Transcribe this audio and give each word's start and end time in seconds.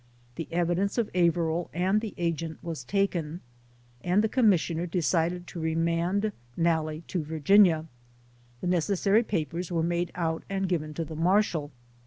The 0.33 0.47
evidence 0.51 0.97
of 0.97 1.11
Averill 1.13 1.69
and 1.75 2.01
the 2.01 2.15
agent 2.17 2.57
was 2.63 2.83
taken, 2.83 3.41
and 4.03 4.23
the 4.23 4.27
Commissioner 4.29 4.87
decided 4.87 5.45
to 5.45 5.59
remand 5.59 6.31
Nalle 6.57 7.03
to 7.05 7.23
Virginia, 7.23 7.85
The 8.61 8.67
necessary 8.67 9.21
papers 9.21 9.71
were 9.71 9.83
made 9.83 10.11
out 10.15 10.41
and 10.49 10.67
given 10.67 10.95
to 10.95 11.05
the 11.05 11.15
Marshal. 11.15 11.69